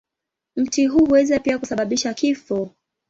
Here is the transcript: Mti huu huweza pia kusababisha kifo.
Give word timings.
Mti 0.55 0.85
huu 0.85 1.05
huweza 1.05 1.39
pia 1.39 1.59
kusababisha 1.59 2.13
kifo. 2.13 2.69